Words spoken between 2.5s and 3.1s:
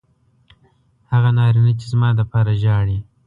ژاړي